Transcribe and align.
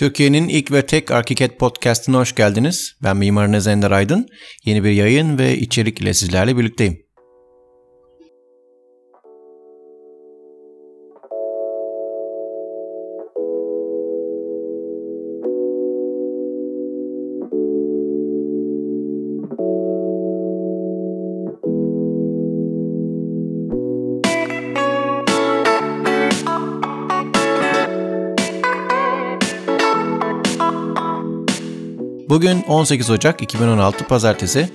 Türkiye'nin 0.00 0.48
ilk 0.48 0.72
ve 0.72 0.86
tek 0.86 1.10
Arkiket 1.10 1.58
Podcast'ına 1.58 2.18
hoş 2.18 2.34
geldiniz. 2.34 2.92
Ben 3.02 3.16
Mimar 3.16 3.52
Nezender 3.52 3.90
Aydın. 3.90 4.28
Yeni 4.64 4.84
bir 4.84 4.90
yayın 4.90 5.38
ve 5.38 5.58
içerik 5.58 6.00
ile 6.00 6.14
sizlerle 6.14 6.56
birlikteyim. 6.56 6.98
Bugün 32.30 32.62
18 32.62 33.10
Ocak 33.10 33.42
2016 33.42 34.06
Pazartesi. 34.06 34.68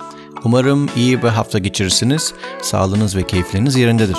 Umarım 0.44 0.88
iyi 0.96 1.22
bir 1.22 1.28
hafta 1.28 1.58
geçirirsiniz. 1.58 2.34
Sağlığınız 2.62 3.16
ve 3.16 3.22
keyifleriniz 3.22 3.76
yerindedir. 3.76 4.16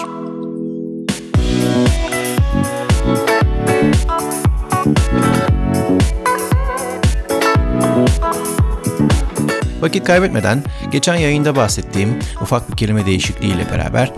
Vakit 9.82 10.04
kaybetmeden 10.04 10.64
geçen 10.92 11.16
yayında 11.16 11.56
bahsettiğim 11.56 12.20
ufak 12.42 12.72
bir 12.72 12.78
kelime 12.78 13.06
değişikliğiyle 13.06 13.72
beraber 13.72 14.14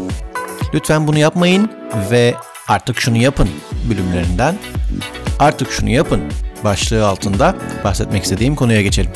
lütfen 0.73 1.07
bunu 1.07 1.17
yapmayın 1.17 1.71
ve 2.11 2.35
artık 2.67 2.99
şunu 2.99 3.17
yapın 3.17 3.49
bölümlerinden 3.89 4.55
artık 5.39 5.71
şunu 5.71 5.89
yapın 5.89 6.21
başlığı 6.63 7.07
altında 7.07 7.55
bahsetmek 7.83 8.23
istediğim 8.23 8.55
konuya 8.55 8.81
geçelim. 8.81 9.11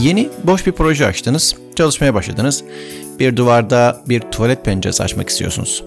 Yeni 0.00 0.28
boş 0.44 0.66
bir 0.66 0.72
proje 0.72 1.06
açtınız, 1.06 1.56
çalışmaya 1.76 2.14
başladınız. 2.14 2.64
Bir 3.18 3.36
duvarda 3.36 4.02
bir 4.08 4.20
tuvalet 4.20 4.64
penceresi 4.64 5.02
açmak 5.02 5.28
istiyorsunuz. 5.28 5.84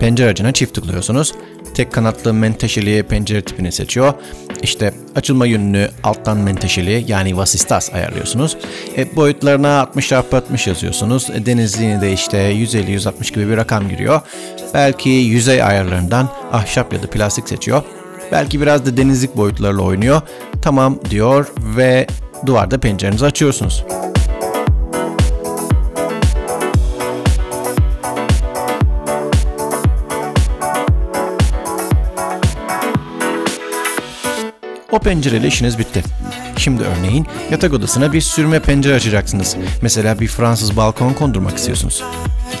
Pencere 0.00 0.26
aracına 0.26 0.52
çift 0.52 0.74
tıklıyorsunuz. 0.74 1.32
Tek 1.74 1.92
kanatlı 1.92 2.34
menteşeli 2.34 3.02
pencere 3.02 3.42
tipini 3.42 3.72
seçiyor. 3.72 4.14
İşte 4.62 4.94
açılma 5.16 5.46
yönünü 5.46 5.88
alttan 6.02 6.36
menteşeli 6.36 7.04
yani 7.08 7.36
vasistas 7.36 7.94
ayarlıyorsunuz. 7.94 8.56
E, 8.96 9.16
boyutlarına 9.16 9.80
60 9.80 10.04
x 10.04 10.12
60 10.12 10.66
yazıyorsunuz. 10.66 11.30
E, 11.34 11.46
denizliğini 11.46 12.00
de 12.00 12.12
işte 12.12 12.38
150-160 12.38 13.34
gibi 13.34 13.48
bir 13.48 13.56
rakam 13.56 13.88
giriyor. 13.88 14.20
Belki 14.74 15.08
yüzey 15.08 15.62
ayarlarından 15.62 16.28
ahşap 16.52 16.92
ya 16.92 17.02
da 17.02 17.06
plastik 17.06 17.48
seçiyor. 17.48 17.82
Belki 18.32 18.60
biraz 18.60 18.86
da 18.86 18.96
denizlik 18.96 19.36
boyutlarıyla 19.36 19.82
oynuyor. 19.82 20.22
Tamam 20.62 20.98
diyor 21.10 21.46
ve 21.76 22.06
duvarda 22.46 22.78
pencerenizi 22.78 23.24
açıyorsunuz. 23.26 23.84
O 34.92 34.98
pencereyle 34.98 35.46
işiniz 35.46 35.78
bitti. 35.78 36.02
Şimdi 36.56 36.82
örneğin 36.82 37.26
yatak 37.50 37.72
odasına 37.72 38.12
bir 38.12 38.20
sürme 38.20 38.60
pencere 38.60 38.94
açacaksınız. 38.94 39.56
Mesela 39.82 40.20
bir 40.20 40.26
Fransız 40.26 40.76
balkon 40.76 41.12
kondurmak 41.12 41.58
istiyorsunuz. 41.58 42.02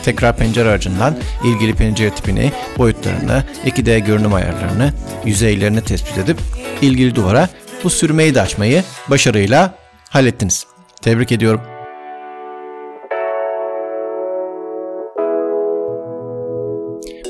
Tekrar 0.04 0.36
pencere 0.36 0.68
aracından 0.68 1.16
ilgili 1.44 1.74
pencere 1.74 2.10
tipini, 2.10 2.52
boyutlarını, 2.78 3.44
2D 3.66 3.98
görünüm 3.98 4.34
ayarlarını, 4.34 4.92
yüzeylerini 5.24 5.80
tespit 5.80 6.18
edip 6.18 6.38
ilgili 6.82 7.14
duvara 7.14 7.48
bu 7.84 7.90
sürmeyi 7.90 8.34
de 8.34 8.40
açmayı 8.40 8.84
başarıyla 9.10 9.74
hallettiniz. 10.10 10.66
Tebrik 11.02 11.32
ediyorum. 11.32 11.60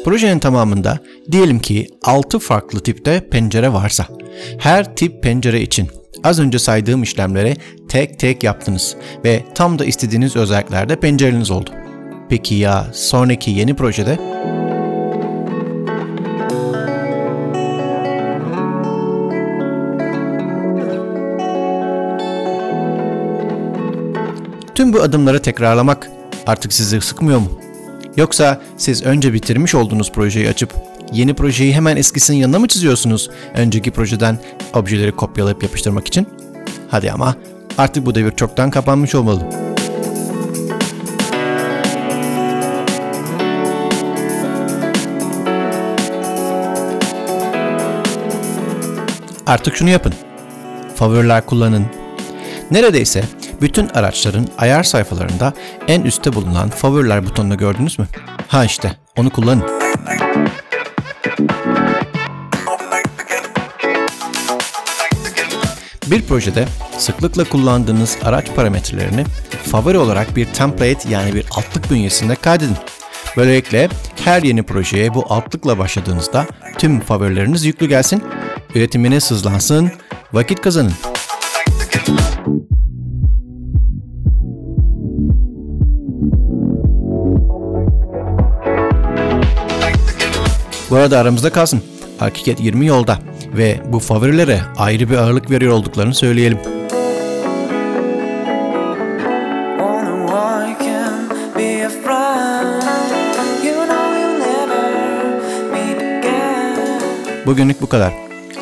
Projenin 0.07 0.39
tamamında 0.39 0.99
diyelim 1.33 1.59
ki 1.59 1.89
6 2.03 2.39
farklı 2.39 2.81
tipte 2.81 3.29
pencere 3.31 3.73
varsa 3.73 4.07
her 4.59 4.97
tip 4.97 5.23
pencere 5.23 5.61
için 5.61 5.89
az 6.25 6.41
önce 6.41 6.59
saydığım 6.59 7.03
işlemleri 7.03 7.57
tek 7.89 8.19
tek 8.19 8.45
yaptınız 8.45 8.97
ve 9.25 9.45
tam 9.55 9.79
da 9.79 9.85
istediğiniz 9.85 10.37
özelliklerde 10.37 11.01
pencereniz 11.01 11.51
oldu. 11.51 11.71
Peki 12.29 12.55
ya 12.55 12.87
sonraki 12.93 13.51
yeni 13.51 13.75
projede? 13.77 14.19
Tüm 24.75 24.93
bu 24.93 25.03
adımları 25.03 25.43
tekrarlamak 25.43 26.11
artık 26.47 26.73
sizi 26.73 27.01
sıkmıyor 27.01 27.39
mu? 27.39 27.66
Yoksa 28.17 28.61
siz 28.77 29.03
önce 29.03 29.33
bitirmiş 29.33 29.75
olduğunuz 29.75 30.13
projeyi 30.13 30.49
açıp 30.49 30.75
yeni 31.13 31.35
projeyi 31.35 31.75
hemen 31.75 31.97
eskisinin 31.97 32.37
yanına 32.37 32.59
mı 32.59 32.69
çiziyorsunuz? 32.69 33.31
Önceki 33.55 33.91
projeden 33.91 34.39
objeleri 34.75 35.13
kopyalayıp 35.13 35.63
yapıştırmak 35.63 36.07
için? 36.09 36.29
Hadi 36.89 37.13
ama 37.13 37.35
artık 37.79 38.07
bu 38.07 38.15
devir 38.15 38.33
çoktan 38.33 38.71
kapanmış 38.71 39.15
olmalı. 39.15 39.41
Artık 49.47 49.77
şunu 49.77 49.91
yapın. 49.91 50.13
Favoriler 50.95 51.47
kullanın. 51.47 51.87
Neredeyse 52.71 53.25
bütün 53.61 53.89
araçların 53.89 54.49
ayar 54.59 54.83
sayfalarında 54.83 55.53
en 55.89 56.03
üstte 56.03 56.33
bulunan 56.33 56.69
favoriler 56.69 57.27
butonunu 57.27 57.57
gördünüz 57.59 57.99
mü? 57.99 58.07
Ha 58.49 58.65
işte 58.65 58.93
onu 59.17 59.31
kullanın. 59.31 59.65
Bir 66.07 66.23
projede 66.23 66.65
sıklıkla 66.99 67.45
kullandığınız 67.45 68.19
araç 68.23 68.47
parametrelerini 68.57 69.25
favori 69.65 69.99
olarak 69.99 70.37
bir 70.37 70.47
template 70.47 71.09
yani 71.09 71.35
bir 71.35 71.47
altlık 71.51 71.91
bünyesinde 71.91 72.35
kaydedin. 72.35 72.77
Böylelikle 73.37 73.89
her 74.25 74.43
yeni 74.43 74.63
projeye 74.63 75.15
bu 75.15 75.25
altlıkla 75.29 75.79
başladığınızda 75.79 76.47
tüm 76.79 77.01
favorileriniz 77.01 77.65
yüklü 77.65 77.89
gelsin, 77.89 78.25
üretiminiz 78.75 79.31
hızlansın, 79.31 79.91
vakit 80.33 80.61
kazanın. 80.61 80.93
Bu 90.91 90.97
arada 90.97 91.19
aramızda 91.19 91.53
kalsın. 91.53 91.83
Hakikat 92.19 92.61
20 92.61 92.87
yolda 92.87 93.19
ve 93.57 93.81
bu 93.87 93.99
favorilere 93.99 94.61
ayrı 94.77 95.11
bir 95.11 95.17
ağırlık 95.17 95.51
veriyor 95.51 95.73
olduklarını 95.73 96.15
söyleyelim. 96.15 96.59
Bugünlük 107.47 107.83
bu 107.83 107.89
kadar. 107.89 108.13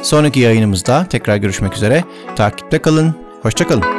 Sonraki 0.03 0.41
yayınımızda 0.41 1.07
tekrar 1.11 1.37
görüşmek 1.37 1.75
üzere. 1.75 2.05
Takipte 2.37 2.79
kalın. 2.79 3.15
Hoşçakalın. 3.43 3.94